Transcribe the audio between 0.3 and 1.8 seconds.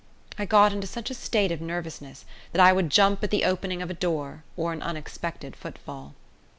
I got into such a state of